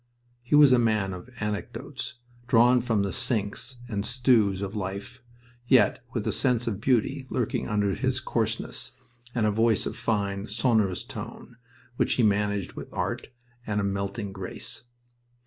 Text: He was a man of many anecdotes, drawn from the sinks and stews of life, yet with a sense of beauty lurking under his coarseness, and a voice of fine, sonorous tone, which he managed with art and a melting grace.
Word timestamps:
He 0.41 0.55
was 0.55 0.73
a 0.73 0.79
man 0.79 1.13
of 1.13 1.27
many 1.27 1.39
anecdotes, 1.41 2.15
drawn 2.47 2.81
from 2.81 3.03
the 3.03 3.13
sinks 3.13 3.77
and 3.87 4.03
stews 4.03 4.63
of 4.63 4.75
life, 4.75 5.21
yet 5.67 6.03
with 6.11 6.25
a 6.25 6.33
sense 6.33 6.65
of 6.65 6.81
beauty 6.81 7.27
lurking 7.29 7.67
under 7.67 7.93
his 7.93 8.19
coarseness, 8.19 8.93
and 9.35 9.45
a 9.45 9.51
voice 9.51 9.85
of 9.85 9.95
fine, 9.95 10.47
sonorous 10.47 11.03
tone, 11.03 11.57
which 11.97 12.13
he 12.13 12.23
managed 12.23 12.73
with 12.73 12.91
art 12.91 13.27
and 13.67 13.79
a 13.79 13.83
melting 13.83 14.31
grace. 14.31 14.85